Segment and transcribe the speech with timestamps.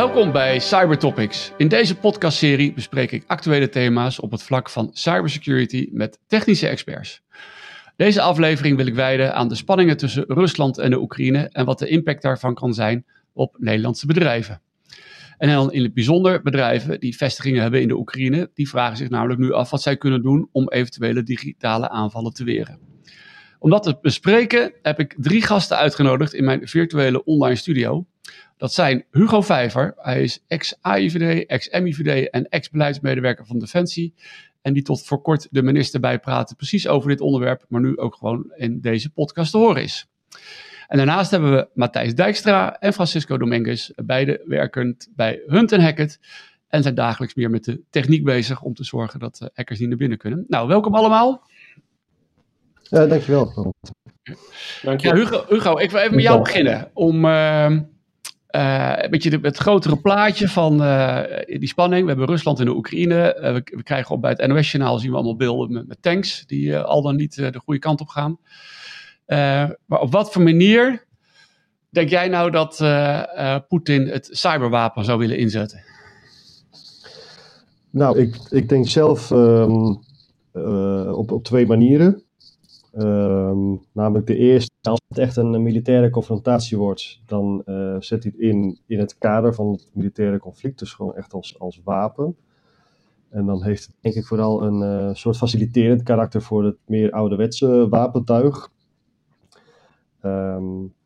[0.00, 1.52] Welkom bij Cybertopics.
[1.56, 7.22] In deze podcastserie bespreek ik actuele thema's op het vlak van cybersecurity met technische experts.
[7.96, 11.78] Deze aflevering wil ik wijden aan de spanningen tussen Rusland en de Oekraïne en wat
[11.78, 14.60] de impact daarvan kan zijn op Nederlandse bedrijven.
[15.38, 19.08] En dan in het bijzonder bedrijven die vestigingen hebben in de Oekraïne, die vragen zich
[19.08, 22.78] namelijk nu af wat zij kunnen doen om eventuele digitale aanvallen te weren.
[23.58, 28.06] Om dat te bespreken heb ik drie gasten uitgenodigd in mijn virtuele online studio.
[28.60, 34.14] Dat zijn Hugo Vijver, hij is ex-AIVD, ex-MIVD en ex-beleidsmedewerker van Defensie.
[34.62, 38.14] En die tot voor kort de minister bijpraten precies over dit onderwerp, maar nu ook
[38.14, 40.08] gewoon in deze podcast te horen is.
[40.88, 46.20] En daarnaast hebben we Matthijs Dijkstra en Francisco Dominguez, beide werkend bij Hunt Hackett.
[46.68, 49.88] En zijn dagelijks meer met de techniek bezig om te zorgen dat eh, hackers niet
[49.88, 50.44] naar binnen kunnen.
[50.48, 51.42] Nou, welkom allemaal.
[52.82, 53.74] Ja, dankjewel.
[54.82, 55.08] Dank je.
[55.08, 56.90] Ja, Hugo, Hugo, ik wil even met jou beginnen.
[56.92, 57.76] Om uh,
[58.56, 62.02] uh, een beetje het grotere plaatje van uh, die spanning.
[62.02, 63.36] We hebben Rusland en de Oekraïne.
[63.36, 67.02] Uh, we, krijgen op bij het NOS-journaal zien we allemaal beelden met, tanks die al
[67.02, 68.38] dan niet de goede kant op gaan.
[69.86, 71.06] maar op wat voor manier
[71.90, 72.76] denk jij nou dat
[73.68, 75.82] Poetin het cyberwapen zou willen inzetten?
[77.90, 80.00] Nou, ik, ik denk zelf um,
[81.12, 82.24] op, op twee manieren.
[82.98, 88.32] Um, namelijk de eerste, als het echt een militaire confrontatie wordt, dan uh, zet hij
[88.34, 92.36] het in, in het kader van het militaire conflict, dus gewoon echt als, als wapen.
[93.28, 97.10] En dan heeft het denk ik vooral een uh, soort faciliterend karakter voor het meer
[97.10, 98.70] ouderwetse wapentuig.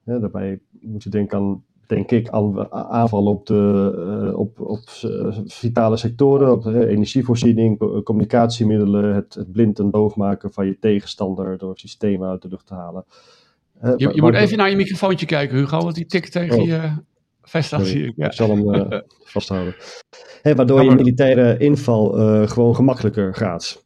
[0.04, 3.92] Ja, daarbij moet je denken aan denk ik, aan aanvallen op, de,
[4.28, 10.16] uh, op, op uh, vitale sectoren, op uh, energievoorziening, communicatiemiddelen, het, het, blind en doof
[10.16, 13.04] maken van je tegenstander door systemen uit de lucht te halen.
[13.96, 16.66] je, je moet even naar je microfoontje kijken, Hugo, want die tikt tegen oh.
[16.66, 16.92] je
[17.42, 18.12] vest zie ik.
[18.16, 18.26] Ja.
[18.26, 18.88] Ik zal hem
[19.24, 19.74] vasthouden.
[20.42, 22.10] Hey, waardoor je militaire inval
[22.46, 23.84] gewoon gemakkelijker gaat.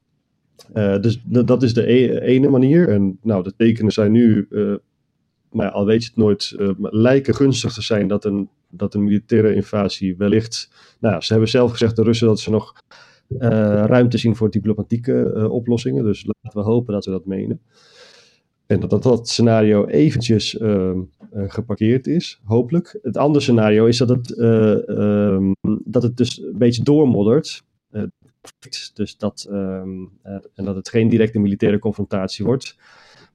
[0.75, 2.89] dus dat is de e ene manier.
[2.89, 4.49] En nou, de tekenen zijn nu
[5.50, 9.04] maar al weet je het nooit, uh, lijken gunstig te zijn dat een, dat een
[9.04, 10.70] militaire invasie wellicht.
[11.00, 12.82] Nou, ze hebben zelf gezegd, de Russen, dat ze nog
[13.28, 13.38] uh,
[13.86, 16.04] ruimte zien voor diplomatieke uh, oplossingen.
[16.04, 17.60] Dus laten we hopen dat ze dat menen.
[18.66, 21.00] En dat dat, dat scenario eventjes ehm,
[21.32, 22.98] geparkeerd is, hopelijk.
[23.03, 25.53] Het andere scenario is dat het, ehm,
[25.84, 27.62] dat het dus een beetje doormoddert.
[28.94, 30.04] dus dat, ehm,
[30.54, 32.76] en dat het geen directe militaire confrontatie wordt.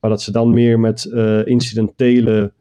[0.04, 2.52] Maar dat ze dan meer met uh, incidentele,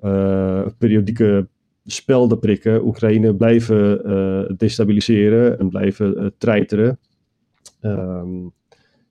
[0.00, 1.48] uh, periodieke
[1.84, 2.86] spelden prikken.
[2.86, 6.98] Oekraïne blijven uh, destabiliseren en blijven treiteren.
[7.80, 8.52] Um,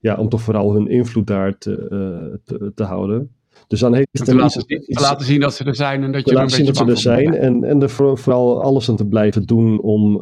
[0.00, 3.30] ja, om toch vooral hun invloed daar te, te, te houden.
[3.66, 6.12] Dus dan heeft het te, laten, iets, te laten zien dat ze er zijn en
[6.12, 9.06] dat je laten zien dat ze er zijn en, en er vooral alles aan te
[9.06, 10.16] blijven doen om,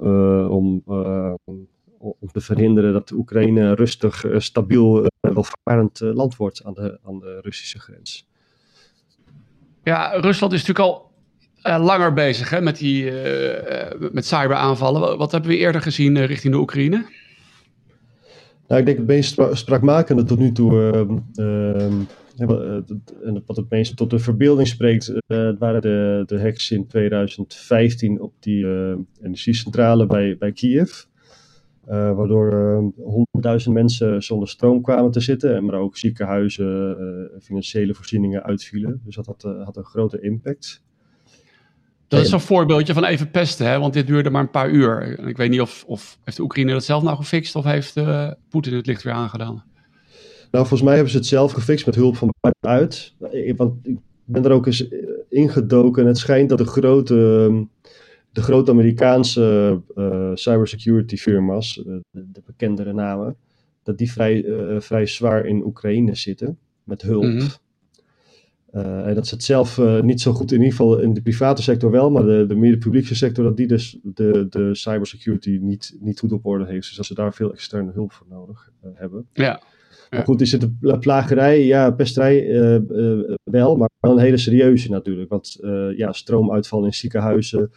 [0.48, 0.82] om
[2.00, 6.98] om te verhinderen dat Oekraïne rustig, uh, stabiel, uh, welvarend uh, land wordt aan de,
[7.04, 8.28] aan de Russische grens.
[9.84, 11.08] Ja, Rusland is natuurlijk al
[11.62, 13.12] langer bezig hè, met, die,
[14.12, 15.18] met cyberaanvallen.
[15.18, 17.06] Wat hebben we eerder gezien richting de Oekraïne?
[18.68, 20.92] Nou, ik denk het meest spraakmakende tot nu toe,
[21.34, 21.92] ehm,
[23.24, 25.12] en wat het meest tot de verbeelding spreekt,
[25.58, 28.66] waren de, de hacks in 2015 op die
[29.22, 31.04] energiecentrale bij, bij Kiev.
[31.88, 37.94] Uh, waardoor uh, honderdduizend mensen zonder stroom kwamen te zitten, maar ook ziekenhuizen, uh, financiële
[37.94, 39.00] voorzieningen uitvielen.
[39.04, 40.82] Dus dat had, had een grote impact.
[42.08, 43.78] Dat is een voorbeeldje van even pesten, hè?
[43.78, 45.18] want dit duurde maar een paar uur.
[45.28, 47.94] Ik weet niet of, of heeft de Oekraïne dat zelf nou gefixt of heeft
[48.48, 49.64] Poetin het licht weer aangedaan?
[50.50, 53.14] Nou, volgens mij hebben ze het zelf gefixt met hulp van buitenuit.
[53.56, 54.88] Want ik ben er ook eens
[55.28, 57.64] ingedoken en het schijnt dat de grote ehm,
[58.32, 63.36] de grote Amerikaanse uh, cybersecurity firma's, uh, de, de, bekendere namen,
[63.82, 67.24] dat die vrij, uh, vrij zwaar in Oekraïne zitten met hulp.
[67.24, 67.48] Mm -hmm.
[69.04, 71.90] en dat ze het zelf niet zo goed, in ieder geval in de private sector
[71.90, 75.96] wel, maar de, de meer de publieke sector, dat die dus de, de cybersecurity niet,
[76.00, 76.86] niet goed op orde heeft.
[76.86, 79.26] Dus dat ze daar veel externe hulp voor nodig hebben.
[79.32, 79.62] Ja.
[80.10, 81.64] Maar goed, is het een plagerij?
[81.64, 82.46] Ja, pesterij
[83.44, 85.30] wel, maar wel een hele serieuze natuurlijk.
[85.30, 85.58] Want
[85.96, 87.70] ja, stroomuitval in ziekenhuizen,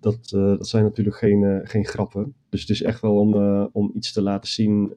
[0.00, 2.34] dat, uh, dat zijn natuurlijk geen, uh, geen grappen.
[2.48, 4.92] Dus het is echt wel om, uh, om iets te laten zien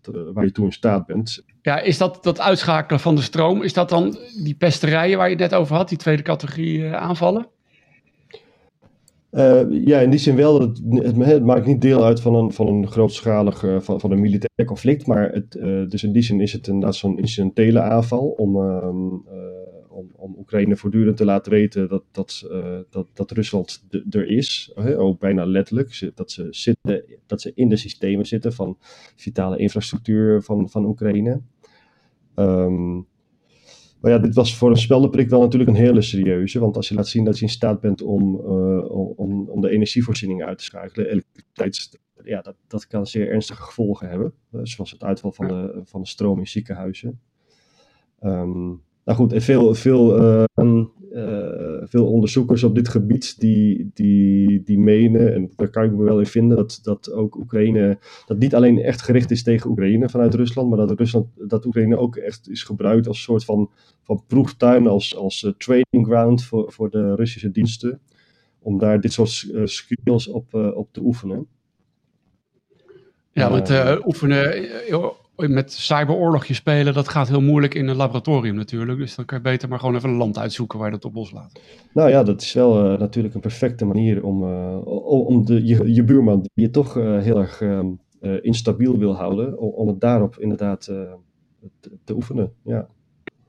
[0.00, 1.44] te, waar je toe in staat bent.
[1.62, 5.36] Ja, is dat dat uitschakelen van de stroom, is dat dan die pesterijen waar je
[5.36, 7.46] het net over had, die tweede categorie aanvallen?
[9.70, 10.60] ja, in die zin wel.
[10.60, 14.20] Het, het, het, maakt niet deel uit van een, van een grootschalig van, van een
[14.20, 15.06] militair conflict.
[15.06, 15.52] Maar het,
[15.90, 19.14] dus in die zin is het inderdaad zo'n incidentele aanval om, ehm,
[19.96, 22.48] om, om Oekraïne voortdurend te laten weten dat, dat,
[22.90, 24.72] dat, dat Rusland er is.
[24.76, 26.10] ook bijna letterlijk.
[26.14, 28.76] Dat ze, zitten, dat ze in de systemen zitten van
[29.16, 31.40] vitale infrastructuur van, van Oekraïne.
[32.34, 33.06] Um,
[34.00, 36.58] maar ja, dit was voor een speldenprik wel natuurlijk een hele serieuze.
[36.58, 38.34] Want als je laat zien dat je in staat bent om,
[39.16, 44.08] om, om de energievoorziening uit te schakelen, elektriciteit, ja, dat, dat kan zeer ernstige gevolgen
[44.08, 44.34] hebben.
[44.62, 47.20] zoals het uitval van de, van de stroom in ziekenhuizen.
[48.20, 50.44] Um, nou goed, veel, veel, uh,
[51.12, 56.04] uh, veel onderzoekers op dit gebied die, die, die menen, en daar kan ik me
[56.04, 60.08] wel in vinden, dat, dat ook Oekraïne, dat niet alleen echt gericht is tegen Oekraïne
[60.08, 63.70] vanuit Rusland, maar dat, Rusland, dat Oekraïne ook echt is gebruikt als soort van,
[64.02, 68.00] van proeftuin, als, als uh, training ground voor, voor de Russische diensten,
[68.58, 71.46] om daar dit soort skills op, op te oefenen.
[73.32, 73.70] Ja, want
[74.06, 74.68] oefenen
[75.36, 78.98] met cyberoorlogje spelen, dat gaat heel moeilijk in een laboratorium natuurlijk.
[78.98, 81.14] Dus dan kan je beter maar gewoon even een land uitzoeken waar je dat op
[81.14, 81.60] loslaat.
[81.92, 84.86] Nou ja, dat is wel uh, natuurlijk een perfecte manier om, uh,
[85.26, 87.86] om de, je, je, buurman, die je toch uh, heel erg ehm,
[88.42, 91.16] instabiel wil houden, om, om het daarop inderdaad te,
[92.04, 92.52] te, oefenen.
[92.64, 92.86] Ja,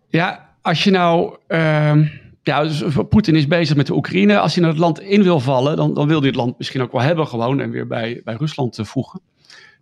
[0.07, 1.37] ja als je nou.
[1.47, 2.05] Ehm,
[2.43, 4.39] ja, dus Poetin is bezig met de Oekraïne.
[4.39, 6.81] Als hij naar het land in wil vallen, dan, dan wil hij het land misschien
[6.81, 9.21] ook wel hebben gewoon en weer bij, bij Rusland voegen.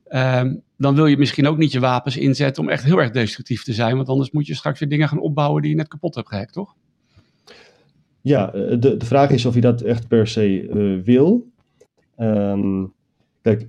[0.10, 3.64] Um, dan wil je misschien ook niet je wapens inzetten om echt heel erg destructief
[3.64, 3.96] te zijn.
[3.96, 6.54] Want anders moet je straks weer dingen gaan opbouwen die je net kapot hebt gehackt,
[6.54, 6.76] toch?
[8.22, 11.48] Ja, eh, de, de vraag is of je dat echt per se uh, wil.
[12.18, 12.94] Um,
[13.42, 13.68] kijk,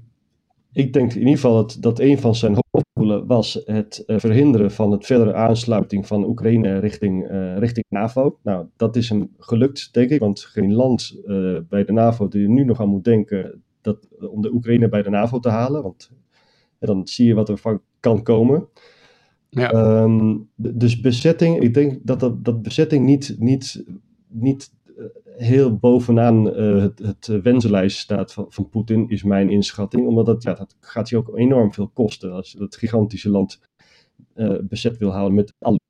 [0.73, 4.71] ik denk in ieder geval dat, dat een van zijn hoofddoelen was het uh, verhinderen
[4.71, 7.27] van het verdere aansluiting van Oekraïne richting,
[7.59, 8.39] richting NAVO.
[8.43, 11.21] Nou, dat is hem gelukt, denk ik, want geen land
[11.69, 15.03] bij de NAVO die er nu nog aan moet denken dat, om de Oekraïne bij
[15.03, 16.11] de NAVO te halen, want
[16.79, 18.69] en dan zie je wat er van kan komen.
[19.49, 20.03] Ja.
[20.03, 23.85] Um, dus bezetting, ik denk dat, dat, dat bezetting niet, niet,
[24.29, 25.05] niet eh,
[25.37, 30.07] heel bovenaan uh, het, het wensenlijst staat van, van Poetin, is mijn inschatting.
[30.07, 33.61] Omdat dat, ja, dat gaat je ook enorm veel kosten als je dat gigantische land
[34.35, 35.81] uh, bezet wil houden met alle,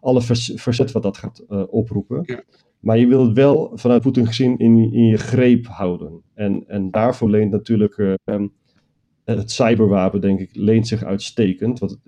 [0.00, 0.22] alle
[0.54, 2.22] verzet wat dat gaat uh, oproepen.
[2.22, 2.42] Ja.
[2.80, 6.22] Maar je wil het wel vanuit Poetin gezien in, in je greep houden.
[6.34, 8.52] En, en daarvoor leent natuurlijk um,
[9.34, 11.78] het cyberwapen, denk ik, leent zich uitstekend.
[11.78, 11.98] Want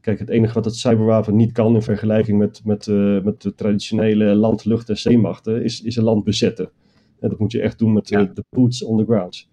[0.00, 3.54] kijk, het enige wat het cyberwapen niet kan in vergelijking met, met, uh, met de
[3.54, 6.70] traditionele land, lucht en zeemachten, is, is een land bezetten.
[7.20, 8.24] En dat moet je echt doen met ja.
[8.24, 9.48] de boots on the ground.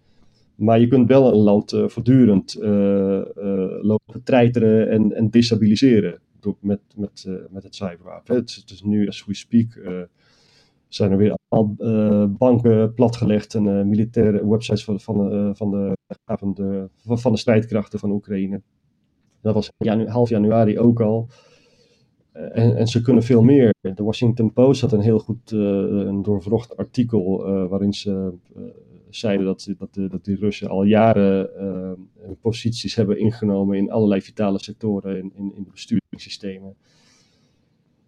[0.56, 2.56] Maar je kunt wel een land uh, voortdurend
[3.82, 8.36] lopen treiteren en, en destabiliseren door, met, met, met het cyberwapen.
[8.36, 9.82] Het, het, is nu, as we speak,
[10.88, 11.76] zijn er weer al
[12.38, 18.12] banken platgelegd en militaire websites van, van, van, de, van, de, van de strijdkrachten van
[18.12, 18.62] Oekraïne.
[19.42, 21.28] Dat was janu half januari ook al.
[22.32, 23.74] En, en, ze kunnen veel meer.
[23.80, 27.38] De Washington Post had een heel goed een doorvrocht artikel
[27.68, 28.34] waarin ze
[29.10, 31.50] zeiden dat, dat, dat die Russen al jaren
[32.42, 36.76] posities hebben ingenomen in allerlei vitale sectoren in, in, in de besturingssystemen.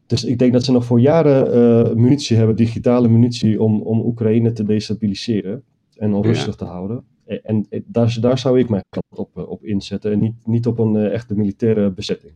[0.05, 1.57] Dus ik denk dat ze nog voor jaren
[1.87, 5.63] uh, munitie hebben, digitale munitie, om, om Oekraïne te destabiliseren
[5.95, 6.65] en onrustig ja.
[6.65, 7.03] te houden.
[7.25, 10.67] En, en, daar, daar zou ik mijn kant op, eh, op inzetten en niet, niet
[10.67, 12.33] op een echte militaire bezetting.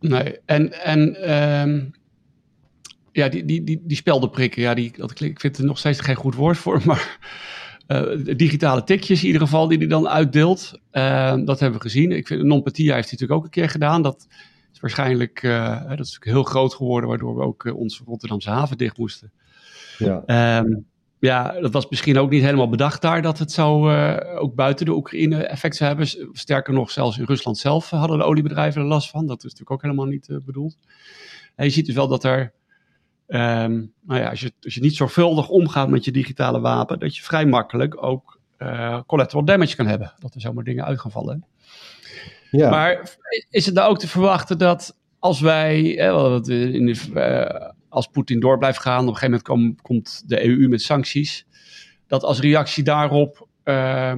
[0.00, 1.30] Nee, en, en
[1.60, 1.90] um,
[3.12, 6.14] ja, die, die, die, die speldenprikken, ja, die, dat, ik vind het nog steeds geen
[6.14, 7.18] goed woord voor, maar
[7.88, 10.80] uh, digitale tikjes in ieder geval die hij dan uitdeelt.
[10.92, 12.12] Uh, dat hebben we gezien.
[12.12, 14.02] Ik vind, non-patia heeft hij natuurlijk ook een keer gedaan.
[14.02, 14.26] Dat
[14.72, 18.98] is waarschijnlijk, uh, dat is heel groot geworden, waardoor we ook onze Rotterdamse haven dicht
[18.98, 19.32] moesten.
[19.98, 20.58] Ja.
[20.58, 20.86] Um,
[21.18, 24.86] ja, dat was misschien ook niet helemaal bedacht daar dat het zo uh, ook buiten
[24.86, 26.08] de Oekraïne effect zou hebben.
[26.32, 29.26] Sterker nog, zelfs in Rusland zelf hadden de oliebedrijven er last van.
[29.26, 30.78] Dat is natuurlijk ook helemaal niet uh, bedoeld.
[31.54, 32.52] En je ziet dus wel dat er,
[33.26, 37.16] um, nou ja, als je, als je niet zorgvuldig omgaat met je digitale wapen, dat
[37.16, 40.12] je vrij makkelijk ook uh, collateral damage kan hebben.
[40.18, 41.44] Dat er zomaar dingen uit gaan vallen.
[42.50, 42.70] Ja.
[42.70, 43.16] Maar
[43.50, 46.38] is het nou ook te verwachten dat als wij, eh,
[46.74, 50.68] in de, als Poetin door blijft gaan, op een gegeven moment kom, komt de EU
[50.68, 51.46] met sancties,
[52.06, 54.14] dat als reactie daarop, uh,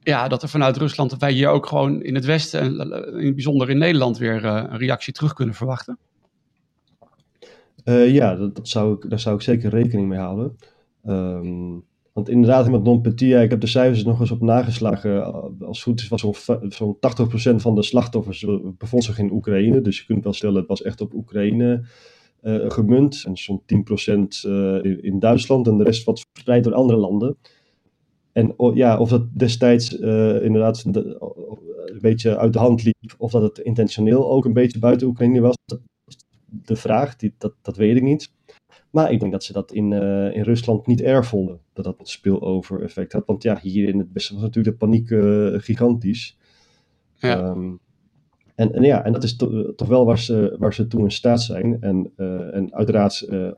[0.00, 3.34] ja, dat er vanuit Rusland, wij hier ook gewoon in het Westen, en in het
[3.34, 5.98] bijzonder in Nederland, weer een reactie terug kunnen verwachten?
[7.84, 10.56] ja, dat, dat, zou ik, daar zou ik zeker rekening mee houden.
[11.06, 15.24] Um, want inderdaad, met non-petia, ik heb de cijfers nog eens op nageslagen.
[15.60, 16.98] Als het goed is, was zo'n zo
[17.52, 19.80] 80% van de slachtoffers eh, bevond zich in Oekraïne.
[19.80, 21.84] Dus je kunt wel stellen, het was echt op Oekraïne
[22.68, 23.24] gemunt.
[23.26, 27.36] En zo'n 10% uh, in, Duitsland en de rest wat verspreid door andere landen.
[28.32, 33.42] En ja, of dat destijds uh, inderdaad een beetje uit de hand liep, of dat
[33.42, 35.56] het intentioneel ook een beetje buiten Oekraïne was,
[36.46, 38.32] de vraag, die, dat, dat weet ik niet.
[38.90, 39.92] Maar ik denk dat ze dat in,
[40.32, 43.26] in Rusland niet erg vonden, dat dat een spillover effect had.
[43.26, 45.08] Want ja, hier in het Westen was natuurlijk de paniek
[45.64, 46.38] gigantisch.
[47.14, 47.40] Ja.
[47.40, 47.72] Ehm,
[48.58, 51.42] en, en, ja, en dat is toch wel waar ze, waar ze toe in staat
[51.42, 51.76] zijn.
[51.80, 53.50] En, uh, en uiteraard uh,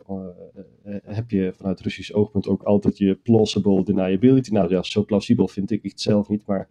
[1.04, 4.50] heb je vanuit Russisch oogpunt ook altijd je plausible deniability.
[4.50, 6.69] Nou ja, zo plausibel vind ik het zelf niet, maar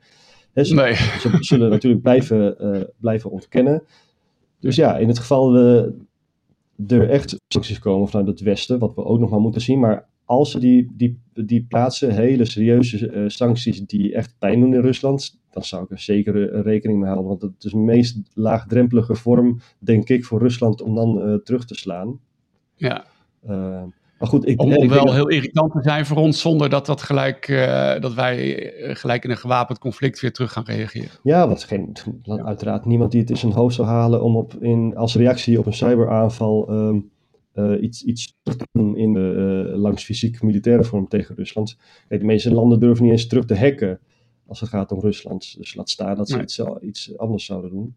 [0.53, 0.95] hè, ze, nee.
[1.21, 2.55] ze, zullen natuurlijk blijven,
[2.97, 3.83] blijven ontkennen.
[4.59, 5.93] Dus ja, in het geval we
[6.87, 10.07] er echt sancties komen vanuit het Westen, wat we ook nog maar moeten zien, maar
[10.29, 15.39] als ze die, die, die plaatsen, hele serieuze sancties die echt pijn doen in Rusland,
[15.51, 17.27] dan zou ik er zeker rekening mee houden.
[17.29, 21.65] Want het is de meest laagdrempelige vorm, denk ik, voor Rusland om dan uh, terug
[21.65, 22.19] te slaan.
[22.75, 23.05] Ja.
[23.49, 23.83] Uh,
[24.19, 27.01] maar goed, ik, om, om wel heel irritant te zijn voor ons, zonder dat, dat,
[27.01, 27.47] gelijk,
[28.01, 31.09] dat wij gelijk in een gewapend conflict weer terug gaan reageren.
[31.23, 31.95] Ja, want geen,
[32.25, 35.65] uiteraard niemand die het in zijn hoofd zou halen om op, in, als reactie op
[35.65, 37.09] een cyberaanval um,
[37.81, 39.19] iets, iets te doen in de,
[39.63, 41.77] langs fysiek-militaire vorm tegen Rusland.
[42.07, 43.99] Kijk, de meeste landen durven niet eens terug te hacken
[44.47, 45.55] als het gaat om Rusland.
[45.57, 47.95] Dus laat staan dat ze iets, iets, anders zouden doen.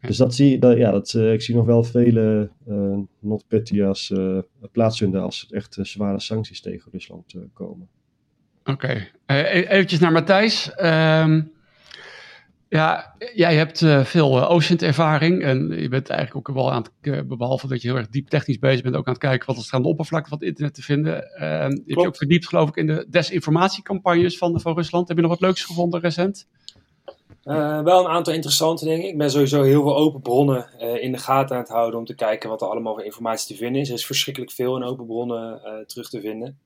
[0.00, 4.38] Dus dat zie dat, ja, dat, uh, ik zie nog wel vele uh, NotPetya's uh,
[4.72, 7.88] plaatsvinden als er echt zware sancties tegen Rusland komen.
[8.64, 9.10] Oké, okay.
[9.26, 10.72] E-, eventjes naar Matthijs.
[10.82, 11.52] Um,
[12.76, 16.90] ja, jij hebt uh, veel uh, OSINT-ervaring en je bent eigenlijk ook wel aan het,
[17.02, 19.64] uh, behalve dat je heel erg diep technisch bezig bent, ook aan het kijken wat
[19.64, 21.32] er aan de oppervlakte van het internet te vinden.
[21.34, 25.08] Ehm, je hebt je ook verdiept, geloof ik, in de desinformatiecampagnes van, van Rusland.
[25.08, 26.46] Heb je nog wat leuks gevonden recent?
[27.42, 29.08] wel een aantal interessante dingen.
[29.08, 32.14] Ik ben sowieso heel veel open bronnen in de gaten aan het houden om te
[32.14, 33.88] kijken wat er allemaal voor informatie te vinden is.
[33.88, 36.58] Er is verschrikkelijk veel in open bronnen terug te vinden.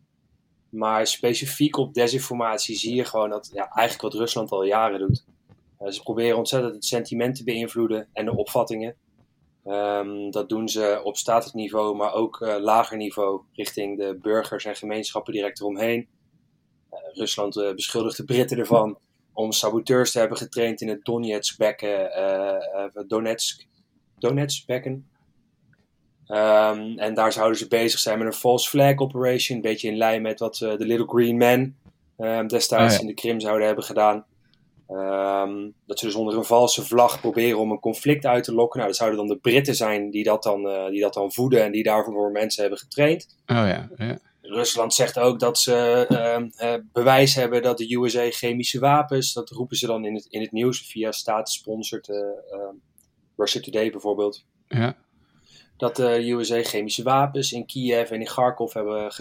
[0.71, 5.25] Maar specifiek op desinformatie zie je gewoon dat ja, eigenlijk wat Rusland al jaren doet.
[5.81, 8.95] Eh, ze proberen ontzettend het sentiment te beïnvloeden en de opvattingen.
[9.65, 14.65] Um, dat doen ze op statelijk niveau, maar ook uh, lager niveau richting de burgers
[14.65, 16.09] en gemeenschappen direct eromheen.
[16.93, 18.99] Uh, Rusland uh, beschuldigt de Britten ervan
[19.33, 22.11] om saboteurs te hebben getraind in het Donetsk-bekken.
[23.07, 23.67] Donetsk,
[24.19, 25.09] Donetsk-bekken.
[26.27, 29.57] Um, en daar zouden ze bezig zijn met een false flag operation.
[29.57, 31.77] Een beetje in lijn met wat de Little Green Men
[32.19, 34.27] um, destijds oh in de Krim zouden hebben gedaan.
[34.93, 38.77] Um, dat ze dus onder een valse vlag proberen om een conflict uit te lokken.
[38.79, 41.65] Nou, dat zouden dan de Britten zijn die dat dan, uh, die dat dan voeden
[41.65, 43.37] en die daarvoor mensen hebben getraind.
[43.47, 44.19] Oh ja, ja.
[44.41, 46.07] Rusland zegt ook dat ze
[46.63, 50.41] uh, bewijs hebben dat de USA chemische wapens, dat roepen ze dan in het, in
[50.41, 52.17] het nieuws via staatssponsord uh,
[53.37, 54.45] Russia Today bijvoorbeeld.
[54.69, 54.97] Ja.
[55.77, 59.13] Dat de USA chemische wapens in Kiev en in Kharkov hebben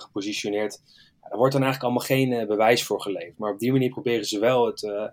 [0.00, 0.80] gepositioneerd.
[1.20, 3.38] Er wordt dan eigenlijk allemaal geen uh, bewijs voor geleverd.
[3.38, 5.06] Maar op die manier proberen ze wel het, uh,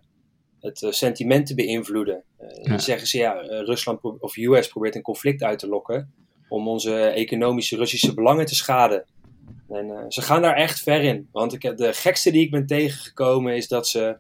[0.60, 2.24] het uh, sentiment te beïnvloeden.
[2.62, 2.78] Ja.
[2.78, 6.14] Zeggen ze ja, Rusland of US probeert een conflict uit te lokken
[6.50, 9.06] om onze economische Russische belangen te schaden.
[9.70, 11.30] En ze gaan daar echt ver in.
[11.32, 14.18] Want ik, de gekste die ik ben tegengekomen is dat ze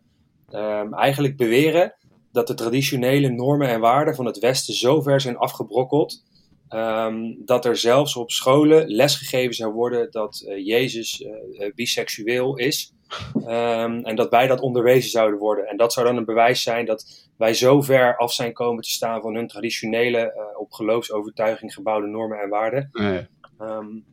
[0.51, 1.93] um, eigenlijk beweren
[2.31, 6.23] dat de traditionele normen en waarden van het Westen zo ver zijn afgebrokkeld
[6.69, 12.93] Um, dat er zelfs op scholen lesgegeven zou worden dat uh, Jezus uh, biseksueel is.
[13.35, 15.67] Um, en dat wij dat onderwezen zouden worden.
[15.67, 18.89] En dat zou dan een bewijs zijn dat wij zo ver af zijn komen te
[18.89, 22.89] staan van hun traditionele, uh, op geloofsovertuiging gebouwde normen en waarden.
[22.93, 23.27] Nee.
[23.61, 24.05] Um,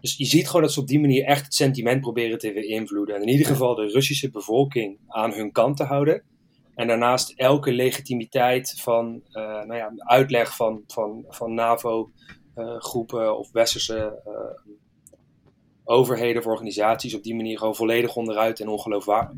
[0.00, 3.14] dus je ziet gewoon dat ze op die manier echt het sentiment proberen te beïnvloeden.
[3.14, 6.22] En in ieder geval de Russische bevolking aan hun kant te houden.
[6.74, 13.52] En daarnaast elke legitimiteit van uh, nou ja, uitleg van, van, van NAVO-groepen uh, of
[13.52, 14.32] westerse uh,
[15.84, 18.68] overheden of organisaties op die manier gewoon volledig onderuit, en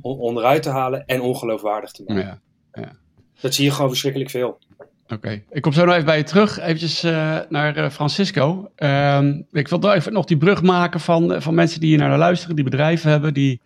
[0.02, 2.40] onderuit te halen en ongeloofwaardig te maken.
[2.72, 2.92] Ja, ja.
[3.40, 4.58] Dat zie je gewoon verschrikkelijk veel.
[5.04, 5.44] Oké, okay.
[5.50, 6.58] ik kom zo nog even bij je terug.
[6.58, 7.02] Eventjes
[7.48, 8.70] naar Francisco.
[8.76, 12.54] Uh, ik wil even nog die brug maken van, van mensen die hier naar luisteren,
[12.54, 13.60] die bedrijven hebben, die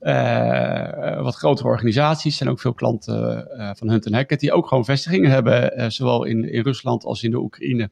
[0.00, 2.36] uh, wat grotere organisaties.
[2.36, 6.52] zijn ook veel klanten uh, van Hunt Hackett die ook gewoon vestigingen hebben, zowel in,
[6.52, 7.90] in Rusland als in de Oekraïne.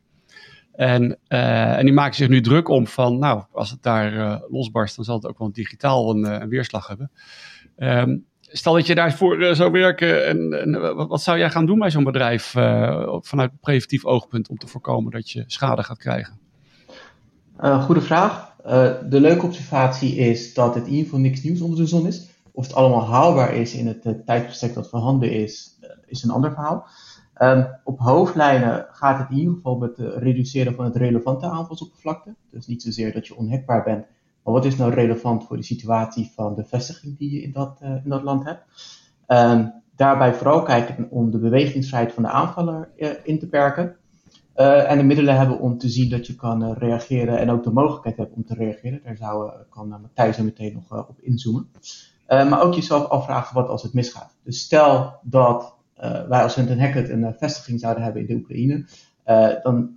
[0.73, 5.05] En, en die maken zich nu druk om van, nou, als het daar losbarst, dan
[5.05, 7.11] zal het ook wel digitaal een, een weerslag hebben.
[7.77, 11.91] Um, stel dat je daarvoor zou werken, en, en wat zou jij gaan doen bij
[11.91, 12.51] zo'n bedrijf
[13.21, 16.39] vanuit preventief oogpunt om te voorkomen dat je schade gaat krijgen?
[17.61, 18.48] goede vraag.
[18.67, 22.07] Uh, de leuke observatie is dat het in ieder geval niks nieuws onder de zon
[22.07, 22.29] is.
[22.53, 26.53] Of het allemaal haalbaar is in het uh, dat voorhanden is, uh, is een ander
[26.53, 26.87] verhaal.
[27.43, 32.35] Um, op hoofdlijnen gaat het in ieder geval met het reduceren van het relevante aanvalsoppervlakte.
[32.51, 34.07] Dus niet zozeer dat je onhackbaar bent,
[34.43, 37.79] maar wat is nou relevant voor de situatie van de vestiging die je in dat,
[37.81, 38.65] in dat land hebt.
[39.27, 42.89] Um, daarbij vooral kijken om de bewegingsvrijheid van de aanvaller
[43.23, 43.97] in te perken.
[44.59, 48.17] En de middelen hebben om te zien dat je kan reageren en ook de mogelijkheid
[48.17, 49.01] hebt om te reageren.
[49.05, 51.69] Daar zou, kan Matthijs zo meteen nog op inzoomen.
[52.27, 54.37] maar ook jezelf afvragen wat als het misgaat.
[54.45, 55.77] Dus stel dat
[56.29, 58.85] wij als Hunt Hackett een vestiging zouden hebben in de Oekraïne,
[59.63, 59.91] dan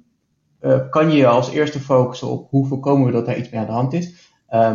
[0.89, 3.65] kan je je als eerste focussen op hoe voorkomen we dat er iets mee aan
[3.65, 4.29] de hand is.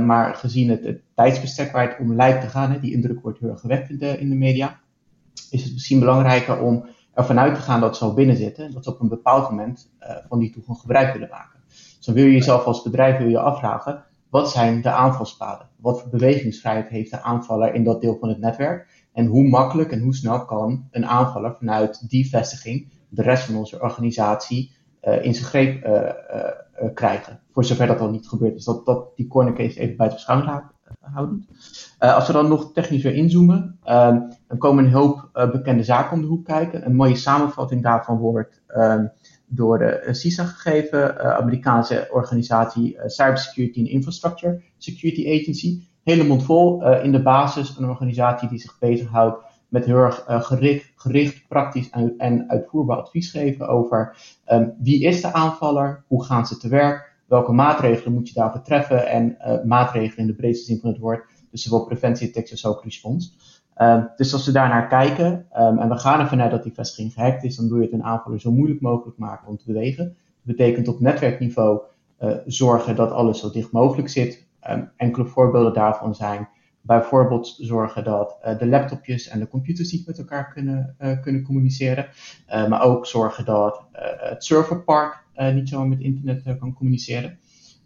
[0.05, 3.57] Maar gezien het, tijdsbestek waar het om lijkt te gaan, hè, die indruk wordt heel
[3.57, 4.81] gewekt in de, in de media,
[5.50, 8.73] is het misschien belangrijker om ervan uit te gaan dat ze al binnen zitten.
[8.73, 11.61] Dat ze op een bepaald moment uh, van die toegang gebruik willen maken.
[11.68, 15.68] Dus dan wil je jezelf als bedrijf wil je afvragen, wat zijn de aanvalspaden?
[15.76, 19.04] Wat voor bewegingsvrijheid heeft de aanvaller in dat deel van het netwerk?
[19.12, 23.56] En hoe makkelijk en hoe snel kan een aanvaller vanuit die vestiging de rest van
[23.56, 27.40] onze organisatie uh, in zijn greep uh, krijgen.
[27.52, 28.64] Voor zover dat al niet gebeurd is.
[28.64, 31.47] Dat, dat die corner case even buiten beschouwing houden.
[31.99, 36.21] als we dan nog technisch weer inzoomen, ehm, dan komen een hoop bekende zaken om
[36.21, 36.87] de hoek kijken.
[36.87, 39.07] Een mooie samenvatting daarvan wordt ehm,
[39.47, 45.83] door de CISA gegeven, Amerikaanse organisatie Cybersecurity Infrastructure Security Agency.
[46.02, 50.93] Hele mond vol, in de basis een organisatie die zich bezighoudt met heel erg gericht,
[50.97, 54.16] gericht, praktisch en, uitvoerbaar advies geven over
[54.52, 58.62] um, wie is de aanvaller, hoe gaan ze te werk, welke maatregelen moet je daarvoor
[58.62, 62.52] treffen en uh, maatregelen in de breedste zin van het woord, dus zowel preventie, detectie
[62.52, 63.54] als ook respons.
[63.83, 67.12] Um, dus als we daarnaar kijken um, en we gaan ervan uit dat die vestiging
[67.12, 70.04] gehackt is, dan doe je het een aanvaller zo moeilijk mogelijk maken om te bewegen.
[70.04, 71.80] Dat betekent op netwerkniveau
[72.21, 74.47] uh, zorgen dat alles zo dicht mogelijk zit.
[74.97, 76.49] enkele voorbeelden daarvan zijn
[76.80, 82.06] bijvoorbeeld zorgen dat uh, de laptopjes en de computers niet met elkaar kunnen, kunnen communiceren.
[82.68, 87.38] Maar ook zorgen dat het serverpark niet zomaar met internet kan communiceren.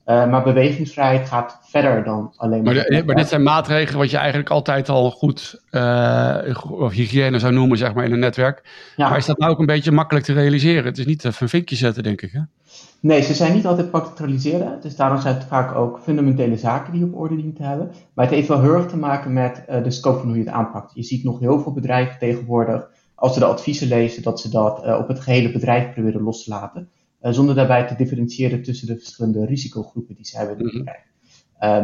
[0.05, 2.75] maar bewegingsvrijheid gaat verder dan alleen maar.
[2.75, 5.63] Maar, maar dit zijn maatregelen wat je eigenlijk altijd al goed
[6.71, 8.63] of hygiëne zou noemen, zeg maar, in een netwerk.
[8.97, 9.09] Ja.
[9.09, 10.85] Maar is dat nou ook een beetje makkelijk te realiseren?
[10.85, 12.33] Het is niet even een vinkje zetten, denk ik.
[12.33, 12.41] Hè?
[13.01, 14.79] Nee, ze zijn niet altijd makkelijk te realiseren.
[14.81, 17.91] Dus daarom zijn het vaak ook fundamentele zaken die je op orde dient te hebben.
[18.15, 20.45] Maar het heeft wel heel erg te maken met uh, de scope van hoe je
[20.45, 20.95] het aanpakt.
[20.95, 24.99] Je ziet nog heel veel bedrijven tegenwoordig, als ze de adviezen lezen, dat ze dat
[24.99, 26.89] op het gehele bedrijf proberen los te laten.
[27.23, 30.85] Uh, zonder daarbij te differentiëren tussen de verschillende risicogroepen die ze hebben in het mhm.
[30.85, 31.09] bedrijf.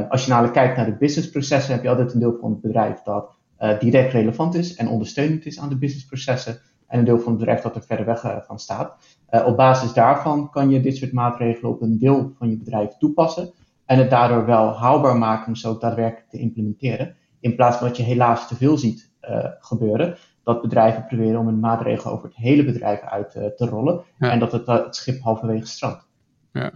[0.01, 2.61] Um, als je namelijk kijkt naar de businessprocessen, heb je altijd een deel van het
[2.61, 3.35] bedrijf dat
[3.79, 7.61] direct relevant is en ondersteunend is aan de businessprocessen en een deel van het bedrijf
[7.61, 8.97] dat er verder weg uh, van staat.
[9.31, 12.97] Uh, op basis daarvan kan je dit soort maatregelen op een deel van je bedrijf
[12.99, 13.53] toepassen
[13.85, 17.17] en het daardoor wel haalbaar maken om ze ook daadwerkelijk te implementeren.
[17.41, 19.15] In plaats van dat je helaas te veel ziet
[19.61, 20.17] gebeuren,
[20.47, 24.53] dat bedrijven proberen om een maatregel over het hele bedrijf uit te rollen en dat
[24.53, 26.07] het, het schip halverwege strandt.
[26.53, 26.71] Ja.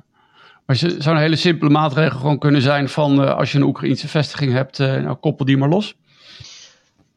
[0.67, 4.53] Maar zou een hele simpele maatregel gewoon kunnen zijn van als je een Oekraïnse vestiging
[4.53, 5.99] hebt, nou, koppel die maar los?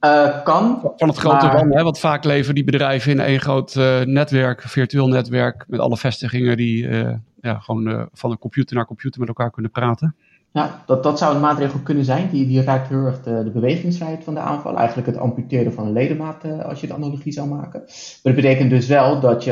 [0.05, 0.79] Uh, kan.
[0.97, 1.65] Van het grote maar...
[1.65, 5.97] hè, want vaak leven die bedrijven in één groot uh, netwerk, virtueel netwerk, met alle
[5.97, 10.15] vestigingen die uh, ja, gewoon van een computer naar computer met elkaar kunnen praten.
[10.53, 12.29] Ja, dat, dat zou een maatregel kunnen zijn.
[12.29, 14.77] Die, die raakt heel erg de, de bewegingsvrijheid van de aanval.
[14.77, 17.79] Eigenlijk het amputeren van een ledemaat, als je de analogie zou maken.
[17.79, 19.51] Maar dat betekent dus wel dat je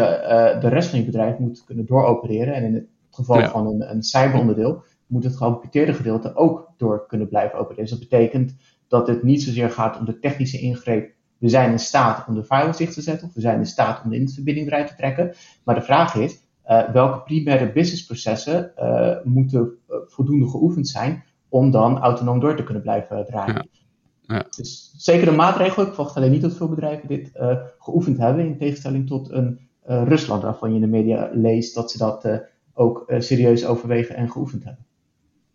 [0.62, 2.54] de rest van je bedrijf moet kunnen dooropereren.
[2.54, 3.50] En in het geval ja.
[3.50, 7.84] van een, een cyberonderdeel moet het geamputeerde gedeelte ook door kunnen blijven opereren.
[7.90, 8.56] Dus dat betekent
[8.88, 11.14] dat het niet zozeer gaat om de technische ingreep.
[11.38, 14.04] We zijn in staat om de firewall dicht te zetten, of we zijn in staat
[14.04, 15.34] om de internetverbinding eruit te trekken.
[15.64, 21.72] Maar de vraag is, uh, welke primaire businessprocessen uh, moeten uh, voldoende geoefend zijn om
[21.72, 23.54] dan autonoom door te kunnen blijven draaien.
[23.54, 24.36] Ja.
[24.36, 24.46] Ja.
[24.56, 25.84] Dus zeker een maatregel.
[25.84, 27.32] Ik verwacht alleen niet dat veel bedrijven dit
[27.80, 31.98] geoefend hebben, in tegenstelling tot een Rusland, waarvan je in de media leest dat ze
[31.98, 34.86] dat ook serieus overwegen en geoefend hebben.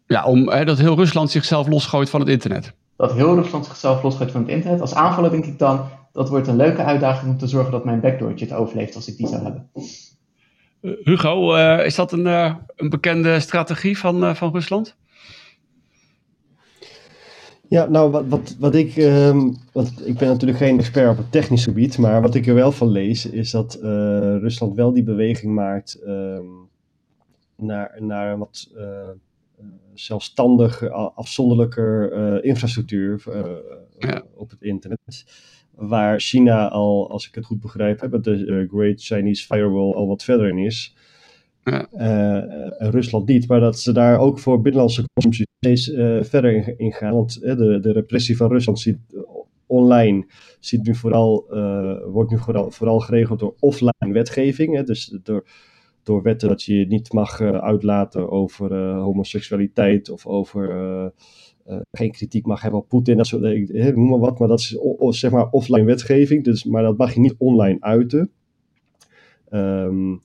[0.06, 4.30] Ja, om dat heel Rusland zichzelf losgooit van het internet dat heel Rusland zichzelf losgooit
[4.30, 4.80] van het internet.
[4.80, 5.80] Als aanvaller denk ik dan,
[6.12, 9.16] dat wordt een leuke uitdaging om te zorgen dat mijn backdoortje het overleeft als ik
[9.16, 9.70] die zou hebben.
[10.80, 14.96] Hugo, uh, is dat een, uh, een, bekende strategie van, van Rusland?
[17.68, 18.96] Ja, nou, wat, wat, wat ik.
[18.96, 22.54] Um, wat, ik ben natuurlijk geen expert op het technisch gebied, maar wat ik er
[22.54, 23.78] wel van lees, is dat
[24.40, 26.68] Rusland wel die beweging maakt um,
[27.56, 28.70] naar, naar wat
[29.94, 33.22] zelfstandig, afzonderlijker uh, infrastructuur
[34.34, 35.24] op het internet.
[35.76, 40.24] Waar China al, als ik het goed begrijp, heb, de Great Chinese Firewall al wat
[40.24, 40.96] verder in is.
[41.64, 41.88] Ja.
[42.78, 45.90] en Rusland niet, maar dat ze daar ook voor binnenlandse consumptie steeds
[46.28, 47.14] verder in, gaan.
[47.14, 48.98] Want de, de repressie van Rusland ziet
[49.66, 50.26] online
[50.60, 51.46] ziet nu vooral,
[52.12, 54.74] wordt nu vooral, vooral geregeld door offline wetgeving.
[54.74, 55.44] Hè, dus door
[56.06, 61.12] door wetten dat je je niet mag uitlaten over homoseksualiteit of over
[61.90, 64.78] geen kritiek mag hebben op Poetin, dat soort dingen, noem maar wat, maar dat is
[65.08, 68.30] zeg maar offline wetgeving, dus, maar dat mag je niet online uiten.
[69.50, 70.24] Um,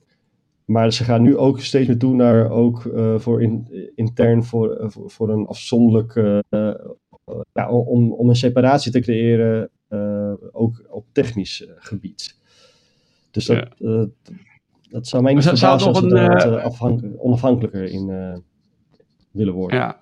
[0.64, 5.10] Maar ze gaan nu ook steeds meer toe naar ook voor in, intern voor, voor,
[5.10, 6.14] voor, een afzonderlijk,
[7.52, 9.70] ja, om, om een separatie te creëren,
[10.52, 12.38] ook op technisch gebied.
[13.30, 14.06] Dus dat, ja.
[14.90, 18.06] dat zou mij niet verbazen als ze onafhankelijker in
[19.30, 19.78] willen worden.
[19.78, 20.01] Ja.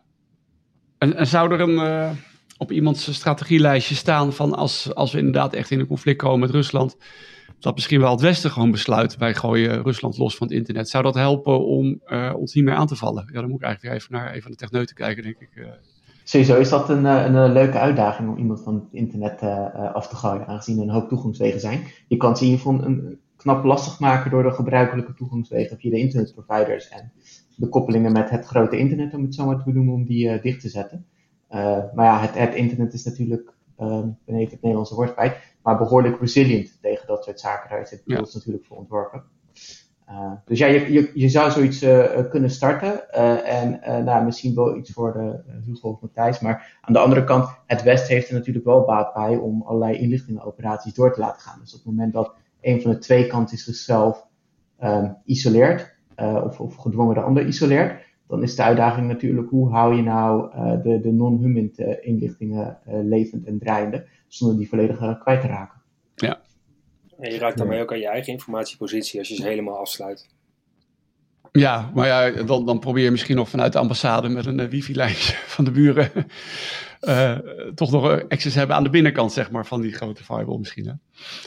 [1.01, 2.17] En, zou er een
[2.59, 6.51] op iemands strategielijstje staan van als, als we inderdaad echt in een conflict komen met
[6.51, 6.97] Rusland,
[7.59, 10.89] dat misschien wel het Westen gewoon besluit, wij gooien Rusland los van het internet.
[10.89, 13.29] Zou dat helpen om uh, ons niet meer aan te vallen?
[13.33, 15.51] Ja, dan moet ik eigenlijk even naar een van de techneuten kijken, denk ik.
[15.55, 15.67] Uh.
[16.25, 19.43] Sowieso is dat een, eh, een, leuke uitdaging om iemand van het internet
[19.93, 21.81] af te gooien, aangezien er een hoop toegangswegen zijn.
[22.09, 25.91] Je kan ze in ieder geval een, knap lastig maken door de gebruikelijke toegangswegen via
[25.91, 27.13] de internetproviders en
[27.61, 30.61] de koppelingen met het grote internet, om het zo maar te benoemen, om die dicht
[30.61, 31.07] te zetten.
[31.51, 35.13] Uh, maar ja, het, het, internet is natuurlijk, um, ik ben even het Nederlandse woord
[35.13, 37.71] kwijt, maar behoorlijk resilient tegen dat soort zaken.
[37.71, 38.21] Daar is het ja.
[38.21, 39.23] natuurlijk voor ontworpen.
[40.09, 43.13] Uh, dus ja, je, je, je zou zoiets uh, kunnen starten.
[43.45, 46.41] en nou, misschien wel iets voor de Hugo of Matthijs.
[46.41, 49.99] Maar aan de andere kant, het West heeft er natuurlijk wel baat bij om allerlei
[49.99, 51.61] inlichtingenoperaties door te laten gaan.
[51.61, 54.27] Dus op het moment dat een van de twee kanten zichzelf
[54.83, 59.97] um, isoleert, of, of gedwongen de ander isoleert, dan is de uitdaging natuurlijk hoe hou
[59.97, 65.19] je nou uh, de, de non-human uh, inlichtingen uh, levend en draaiende, zonder die volledig
[65.19, 65.81] kwijt te raken.
[66.15, 66.41] Ja.
[67.19, 70.29] En je raakt daarmee ook aan je eigen informatiepositie als je ze helemaal afsluit.
[71.53, 75.35] Ja, maar ja, dan, dan probeer je misschien nog vanuit de ambassade met een wifi-lijntje
[75.55, 76.11] van de buren
[77.01, 77.39] uh,
[77.75, 80.87] toch nog access hebben aan de binnenkant, zeg maar, van die grote firewall misschien.
[80.87, 80.93] Hè?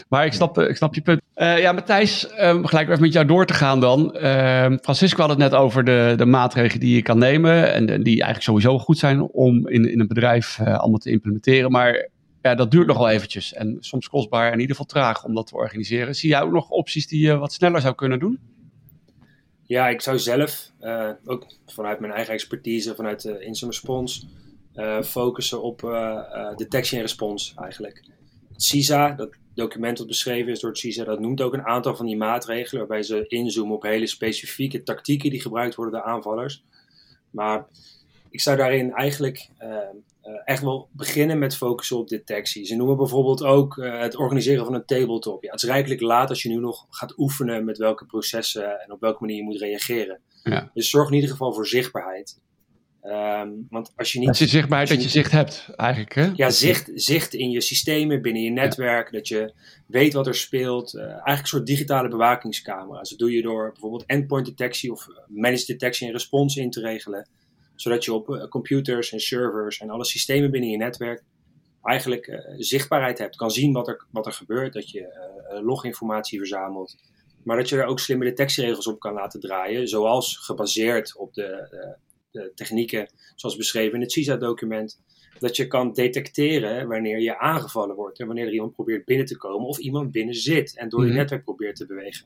[0.07, 1.21] Maar ik snap, ik snap je punt.
[1.35, 4.17] Ja, Matthijs, um, gelijk even met jou door te gaan dan.
[4.17, 8.03] Uh, Francisco had het net over de, de maatregelen die je kan nemen en, en
[8.03, 11.71] die eigenlijk sowieso goed zijn om in, in een bedrijf allemaal te implementeren.
[11.71, 12.09] Maar
[12.41, 15.35] ja, dat duurt nog wel eventjes en soms kostbaar en in ieder geval traag om
[15.35, 16.15] dat te organiseren.
[16.15, 18.39] Zie jij ook nog opties die je wat sneller zou kunnen doen?
[19.73, 20.71] Ja, ik zou zelf,
[21.25, 24.25] ook vanuit mijn eigen expertise, vanuit de Instant Response,
[24.75, 28.03] uh, focussen op uh, detectie en respons eigenlijk.
[28.55, 32.05] CISA, dat document dat beschreven is door het CISA, dat noemt ook een aantal van
[32.05, 36.63] die maatregelen waarbij ze inzoomen op hele specifieke tactieken die gebruikt worden door aanvallers.
[37.29, 37.67] Maar
[38.29, 39.49] ik zou daarin eigenlijk
[40.45, 42.65] echt wel beginnen met focussen op detectie.
[42.65, 45.43] Ze noemen bijvoorbeeld ook het organiseren van een tabletop.
[45.43, 48.91] Ja, het is rijkelijk laat als je nu nog gaat oefenen met welke processen en
[48.91, 50.19] op welke manier je moet reageren.
[50.43, 50.71] Ja.
[50.73, 52.41] Dus zorg in ieder geval voor zichtbaarheid.
[53.05, 54.27] Um, want als je niet.
[54.27, 56.15] Dat je zichtbaarheid dat je zicht hebt, eigenlijk.
[56.15, 56.29] Hè?
[56.35, 59.11] Ja, zicht, zicht in je systemen, binnen je netwerk.
[59.11, 59.53] Dat je
[59.87, 60.93] weet wat er speelt.
[60.93, 63.09] Uh, eigenlijk een soort digitale bewakingscamera's.
[63.09, 67.27] Dat doe je door bijvoorbeeld endpoint detectie of managed detection en response in te regelen.
[67.83, 71.23] Zodat je op uh, computers en servers en alle systemen binnen je netwerk
[71.81, 73.35] eigenlijk uh, zichtbaarheid hebt.
[73.35, 74.73] Kan zien wat er, wat er gebeurt.
[74.73, 75.31] Dat je
[75.63, 76.95] loginformatie verzamelt.
[77.43, 79.87] Maar dat je er ook slimme detectieregels op kan laten draaien.
[79.87, 81.97] Zoals gebaseerd op de
[82.33, 85.01] de technieken, zoals beschreven in het CISA-document,
[85.39, 89.37] dat je kan detecteren wanneer je aangevallen wordt en wanneer er iemand probeert binnen te
[89.37, 91.17] komen of iemand binnen zit en door je mhm.
[91.17, 92.25] netwerk probeert te bewegen.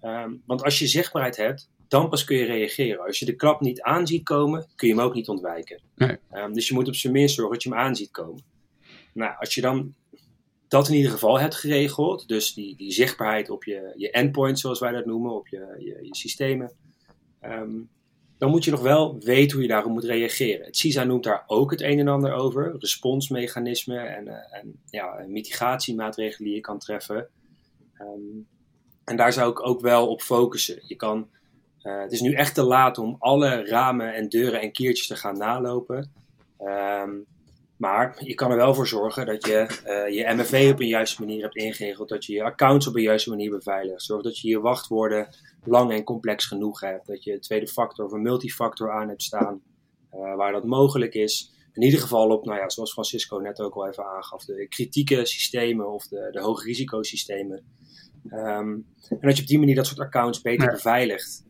[0.00, 3.06] Ehm, want als je zichtbaarheid hebt, dan pas kun je reageren.
[3.06, 5.80] Als je de klap niet aan ziet komen, kun je hem ook niet ontwijken.
[5.94, 6.16] Nee.
[6.32, 8.42] Um, dus je moet op zijn minst zorgen dat je hem aan ziet komen.
[9.12, 9.94] Nou, als je dan
[10.68, 14.80] dat in ieder geval hebt geregeld, dus die, die zichtbaarheid op je, je endpoint, zoals
[14.80, 16.72] wij dat noemen, op je, je, je systemen,
[17.42, 17.88] um,
[18.38, 20.66] dan moet je nog wel weten hoe je daarop moet reageren.
[20.66, 25.24] Het CISA noemt daar ook het een en ander over, responsmechanismen en, uh, en ja,
[25.28, 27.28] mitigatiemaatregelen die je kan treffen.
[28.00, 28.46] Um,
[29.04, 30.78] en daar zou ik ook wel op focussen.
[30.86, 31.28] Je kan,
[31.84, 35.16] uh, het is nu echt te laat om alle ramen en deuren en kiertjes te
[35.16, 36.10] gaan nalopen.
[36.60, 37.26] Um,
[37.76, 41.20] maar je kan er wel voor zorgen dat je uh, je MFV op een juiste
[41.20, 42.08] manier hebt ingeregeld.
[42.08, 44.02] Dat je je accounts op een juiste manier beveiligt.
[44.02, 45.28] Zorg dat je je wachtwoorden
[45.64, 47.06] lang en complex genoeg hebt.
[47.06, 49.62] Dat je een tweede factor of een multifactor aan hebt staan
[50.14, 51.52] uh, waar dat mogelijk is.
[51.72, 55.26] In ieder geval op, nou ja, zoals Francisco net ook al even aangaf, de kritieke
[55.26, 57.64] systemen of de, de hoge risicosystemen.
[58.30, 61.44] Um, en dat je op die manier dat soort accounts beter beveiligt.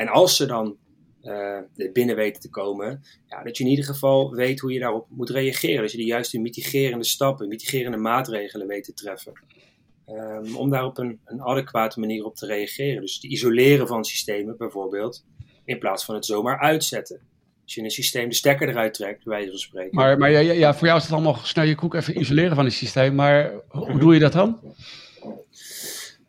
[0.00, 0.76] En als ze dan
[1.22, 1.58] uh,
[1.92, 5.30] binnen weten te komen, ja, dat je in ieder geval weet hoe je daarop moet
[5.30, 5.82] reageren.
[5.82, 9.32] Dat je de juiste mitigerende stappen, mitigerende maatregelen weet te treffen.
[10.06, 13.00] Um, om daar op een, een adequate manier op te reageren.
[13.00, 15.24] Dus het isoleren van systemen bijvoorbeeld,
[15.64, 17.20] in plaats van het zomaar uitzetten.
[17.64, 19.94] Als je een systeem de stekker eruit trekt, bij wijze van spreken.
[19.94, 22.64] Maar, maar ja, ja, voor jou is het allemaal snel je koek even isoleren van
[22.64, 23.14] het systeem.
[23.14, 24.60] Maar hoe doe je dat dan?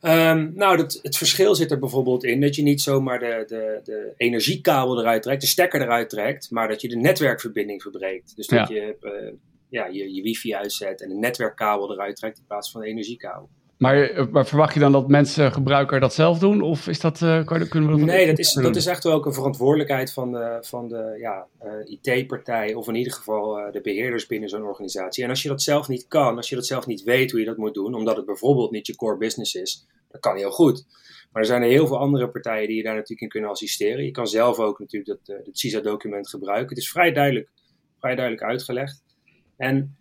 [0.01, 3.79] Um, nou, dat, het verschil zit er bijvoorbeeld in dat je niet zomaar de, de,
[3.83, 8.35] de energiekabel eruit trekt, de stekker eruit trekt, maar dat je de netwerkverbinding verbreekt.
[8.35, 9.33] Dus dat je uh,
[9.69, 13.49] ja, je, je wifi uitzet en de netwerkkabel eruit trekt in plaats van de energiekabel.
[13.81, 16.61] Maar, eh, maar, verwacht je dan dat mensen, gebruiker dat zelf doen?
[16.61, 19.33] Of is dat, uh, kunnen we Nee, dat is, dat is echt wel ook een
[19.33, 22.73] verantwoordelijkheid van de, van de ja, uh, IT-partij.
[22.73, 25.23] Of in ieder geval de beheerders binnen zo'n organisatie.
[25.23, 27.45] En als je dat zelf niet kan, als je dat zelf niet weet hoe je
[27.45, 27.93] dat moet doen.
[27.93, 29.87] Omdat het bijvoorbeeld niet je core business is.
[30.09, 30.85] Dat kan heel goed.
[31.31, 34.05] Maar er zijn er heel veel andere partijen die je daar natuurlijk in kunnen assisteren.
[34.05, 36.69] Je kan zelf ook natuurlijk dat, het CISA-document gebruiken.
[36.69, 37.49] Het is vrij duidelijk,
[37.99, 39.03] vrij duidelijk uitgelegd.
[39.57, 39.95] En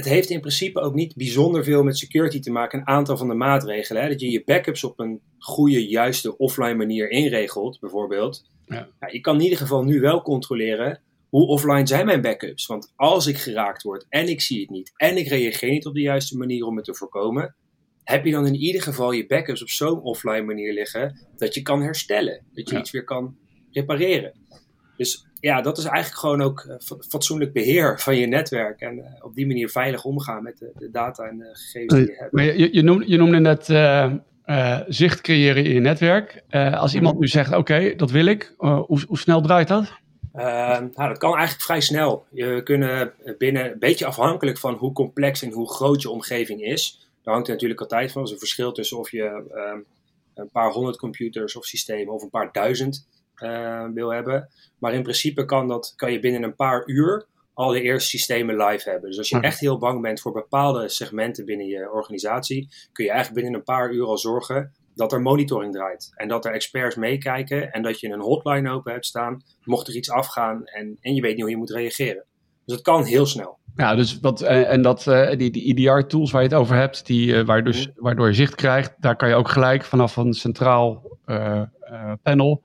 [0.00, 2.78] het heeft in principe ook niet bijzonder veel met security te maken.
[2.78, 4.02] Een aantal van de maatregelen.
[4.02, 4.08] Hè?
[4.08, 8.44] Dat je je backups op een goede, juiste offline manier inregelt, bijvoorbeeld.
[8.66, 8.88] Ja.
[9.00, 12.66] Ja, je kan in ieder geval nu wel controleren hoe offline zijn mijn backups.
[12.66, 15.94] Want als ik geraakt word en ik zie het niet en ik reageer niet op
[15.94, 17.54] de juiste manier om het te voorkomen,
[18.04, 21.62] heb je dan in ieder geval je backups op zo'n offline manier liggen dat je
[21.62, 22.44] kan herstellen.
[22.52, 23.36] Dat je iets weer kan
[23.70, 24.32] repareren.
[24.96, 28.80] Dus ja, dat is eigenlijk gewoon ook eh, fatsoenlijk beheer van je netwerk.
[28.80, 32.06] En eh, op die manier veilig omgaan met de, de data en de gegevens die
[32.06, 32.32] je hebt.
[32.32, 36.42] Maar je, je, noemde, je noemde net uh, zicht creëren in je netwerk.
[36.50, 38.54] als iemand nu zegt, oké, dat wil ik.
[38.56, 39.98] Hoe, hoe, snel draait dat?
[40.32, 42.24] nou, dat kan eigenlijk vrij snel.
[42.30, 47.08] Je kunnen binnen, een beetje afhankelijk van hoe complex en hoe groot je omgeving is.
[47.22, 48.20] Daar hangt er natuurlijk altijd van.
[48.20, 49.42] Er is een verschil tussen of je
[50.34, 53.06] een paar honderd computers of systemen of een paar duizend
[53.42, 54.48] uh, wil hebben.
[54.78, 58.56] Maar in principe kan, dat, kan je binnen een paar uur al de eerste systemen
[58.56, 59.08] live hebben.
[59.08, 59.44] Dus als je hm.
[59.44, 63.74] echt heel bang bent voor bepaalde segmenten binnen je organisatie, kun je eigenlijk binnen een
[63.74, 66.12] paar uur al zorgen dat er monitoring draait.
[66.14, 69.96] En dat er experts meekijken en dat je een hotline open hebt staan, mocht er
[69.96, 72.24] iets afgaan en, en je weet niet hoe je moet reageren.
[72.64, 73.58] Dus het kan heel snel.
[73.76, 77.06] Ja, dus wat, eh, en dat, uh, die, die EDR-tools waar je het over hebt,
[77.06, 77.90] die, waar dus, hm.
[78.02, 81.18] waardoor je zicht krijgt, daar kan je ook gelijk vanaf een centraal
[82.22, 82.62] panel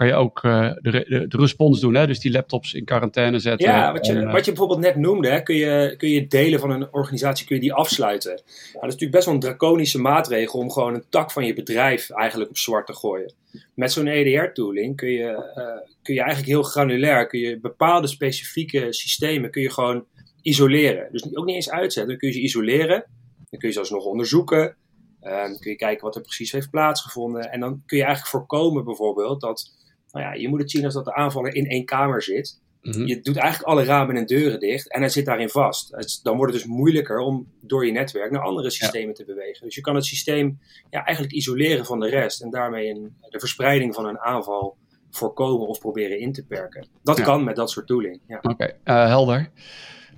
[0.00, 1.94] kan je ook uh, de, de, de, respons doen.
[1.94, 2.06] Hè?
[2.06, 3.68] Dus die laptops in quarantaine zetten.
[3.68, 6.26] Ja, wat je, en, uh, wat je bijvoorbeeld net noemde, hè, kun, je, kun je
[6.26, 8.30] delen van een organisatie kun je die afsluiten.
[8.30, 11.54] Nou, dat is natuurlijk best wel een draconische maatregel om gewoon een tak van je
[11.54, 13.32] bedrijf eigenlijk op zwart te gooien.
[13.74, 18.86] Met zo'n EDR-tooling kun je, uh, kun je eigenlijk heel granulair, kun je bepaalde specifieke
[18.92, 20.04] systemen kun je gewoon
[20.42, 21.08] isoleren.
[21.12, 23.04] Dus ook niet eens uitzetten, dan kun je ze isoleren.
[23.50, 24.76] Dan kun je ze alsnog onderzoeken.
[25.22, 27.50] Um, kun je kijken wat er precies heeft plaatsgevonden.
[27.50, 29.78] En dan kun je eigenlijk voorkomen bijvoorbeeld dat
[30.12, 32.60] nou ja, je moet het zien als dat de aanvaller in één kamer zit.
[32.82, 33.06] Mhm.
[33.06, 36.20] Je doet eigenlijk alle ramen en deuren dicht en hij zit daarin vast.
[36.22, 39.64] dan wordt het dus moeilijker om door je netwerk naar andere systemen te bewegen.
[39.64, 40.58] Dus je kan het systeem
[40.90, 44.76] ja, eigenlijk isoleren van de rest en daarmee een, de verspreiding van een aanval
[45.10, 46.86] voorkomen of proberen in te perken.
[47.02, 48.20] Dat kan met dat soort tooling.
[48.26, 48.38] Ja.
[48.42, 49.50] Oké, eh, helder.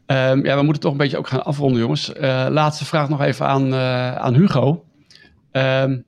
[0.07, 2.15] Um, ja, we moeten toch een beetje ook gaan afronden, jongens.
[2.15, 4.85] Uh, laatste vraag nog even aan, uh, aan Hugo.
[5.53, 6.05] Um,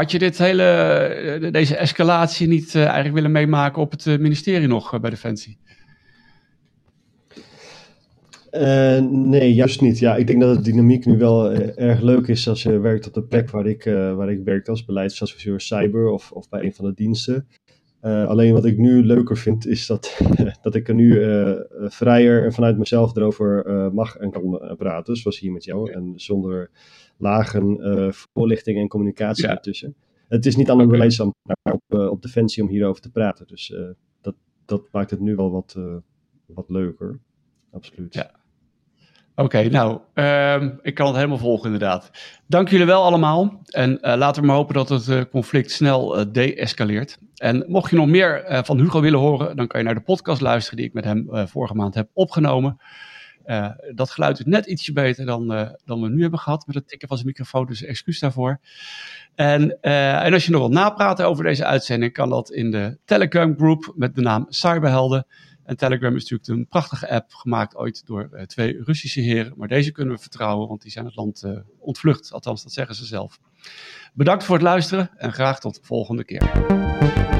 [0.00, 4.18] had je dit hele, eh, deze escalatie niet uh, eigenlijk willen meemaken op het uh,
[4.18, 5.58] ministerie nog bij Defensie?
[9.10, 9.98] nee, juist niet.
[9.98, 13.14] Ja, ik denk dat de dynamiek nu wel erg leuk is als je werkt op
[13.14, 13.84] de plek waar ik,
[14.16, 17.46] waar ik werk als beleidsadviseur cyber of, of bij een van de diensten.
[18.00, 20.20] alleen wat ik nu leuker vind is dat,
[20.62, 21.22] dat ik er nu
[21.88, 25.92] vrijer en vanuit mezelf erover mag en kan praten, zoals hier met jou.
[25.92, 26.70] En zonder
[27.20, 29.50] lagen uh, voorlichting en communicatie ja.
[29.50, 29.94] ertussen.
[30.28, 31.24] Het is niet aan een
[31.62, 33.46] op, uh, op Defensie om hierover te praten.
[33.46, 33.88] Dus uh,
[34.20, 35.76] dat, dat maakt het nu wel wat,
[36.46, 37.18] wat leuker.
[37.72, 38.14] Absoluut.
[38.14, 38.30] Ja.
[39.30, 42.10] Oké, okay, nou, um, ik kan het helemaal volgen inderdaad.
[42.46, 43.62] Dank jullie wel allemaal.
[43.64, 47.18] En laten we maar hopen dat het conflict snel de-escaleert.
[47.34, 50.40] En mocht je nog meer van Hugo willen horen, dan kan je naar de podcast
[50.40, 52.76] luisteren die ik met hem vorige maand heb opgenomen.
[53.50, 56.74] Uh, dat geluid is net ietsje beter dan, uh, dan we nu hebben gehad met
[56.74, 58.60] het tikken van zijn microfoon, dus excuus daarvoor.
[59.34, 62.98] En, uh, en als je nog wilt napraten over deze uitzending, kan dat in de
[63.04, 65.26] Telegram group met de naam Cyberhelden.
[65.64, 69.52] En Telegram is natuurlijk een prachtige app gemaakt ooit door twee Russische heren.
[69.56, 71.44] Maar deze kunnen we vertrouwen, want die zijn het land
[71.78, 72.32] ontvlucht.
[72.32, 73.38] Althans, dat zeggen ze zelf.
[74.14, 77.39] Bedankt voor het luisteren en graag tot de volgende keer.